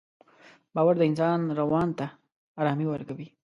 باور 0.75 0.95
د 0.99 1.03
انسان 1.09 1.39
روان 1.59 1.89
ته 1.99 2.07
ارامي 2.59 2.85
ورکوي. 2.89 3.27